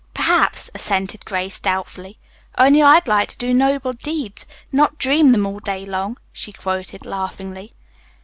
[0.15, 2.17] "Perhaps," assented Grace doubtfully,
[2.57, 7.05] "only I'd like to 'do noble deeds, not dream them all day long,'" she quoted
[7.05, 7.69] laughingly.